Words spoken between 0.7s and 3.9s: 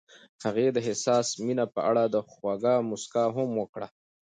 د حساس مینه په اړه خوږه موسکا هم وکړه.